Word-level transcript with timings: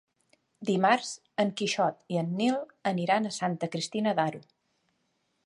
Dimarts 0.69 1.11
en 1.43 1.51
Quixot 1.61 2.01
i 2.15 2.19
en 2.23 2.33
Nil 2.41 2.59
aniran 2.93 3.29
a 3.29 3.35
Santa 3.37 3.71
Cristina 3.77 4.17
d'Aro. 4.23 4.43